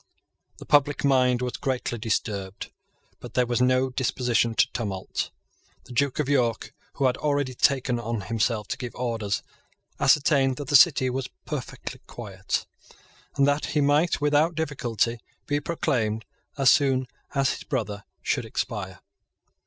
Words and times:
The 0.57 0.65
public 0.65 1.05
mind 1.05 1.43
was 1.43 1.57
greatly 1.57 1.99
disturbed; 1.99 2.71
but 3.19 3.35
there 3.35 3.45
was 3.45 3.61
no 3.61 3.91
disposition 3.91 4.55
to 4.55 4.71
tumult. 4.71 5.29
The 5.83 5.91
Duke 5.93 6.17
of 6.17 6.27
York, 6.27 6.73
who 6.93 7.05
had 7.05 7.17
already 7.17 7.53
taken 7.53 7.99
on 7.99 8.21
himself 8.21 8.67
to 8.69 8.79
give 8.79 8.95
orders, 8.95 9.43
ascertained 9.99 10.55
that 10.57 10.69
the 10.69 10.75
City 10.75 11.11
was 11.11 11.29
perfectly 11.45 12.01
quiet, 12.07 12.65
and 13.35 13.47
that 13.47 13.65
he 13.77 13.79
might 13.81 14.19
without 14.19 14.55
difficulty 14.55 15.19
be 15.45 15.59
proclaimed 15.59 16.25
as 16.57 16.71
soon 16.71 17.07
as 17.35 17.51
his 17.51 17.63
brother 17.63 18.03
should 18.23 18.43
expire. 18.43 19.01